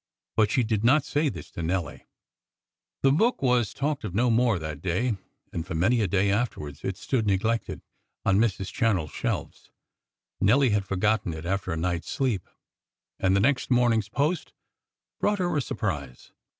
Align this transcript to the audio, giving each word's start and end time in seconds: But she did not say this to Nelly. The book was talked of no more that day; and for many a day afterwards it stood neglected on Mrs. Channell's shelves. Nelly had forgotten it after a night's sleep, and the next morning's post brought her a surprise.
But 0.35 0.49
she 0.49 0.63
did 0.63 0.83
not 0.83 1.05
say 1.05 1.29
this 1.29 1.51
to 1.51 1.61
Nelly. 1.61 2.07
The 3.03 3.11
book 3.11 3.39
was 3.43 3.71
talked 3.71 4.03
of 4.03 4.15
no 4.15 4.31
more 4.31 4.57
that 4.57 4.81
day; 4.81 5.15
and 5.53 5.63
for 5.63 5.75
many 5.75 6.01
a 6.01 6.07
day 6.07 6.31
afterwards 6.31 6.83
it 6.83 6.97
stood 6.97 7.27
neglected 7.27 7.83
on 8.25 8.39
Mrs. 8.39 8.73
Channell's 8.73 9.11
shelves. 9.11 9.69
Nelly 10.39 10.71
had 10.71 10.85
forgotten 10.85 11.35
it 11.35 11.45
after 11.45 11.71
a 11.71 11.77
night's 11.77 12.09
sleep, 12.09 12.49
and 13.19 13.35
the 13.35 13.39
next 13.41 13.69
morning's 13.69 14.09
post 14.09 14.53
brought 15.19 15.37
her 15.37 15.55
a 15.55 15.61
surprise. 15.61 16.31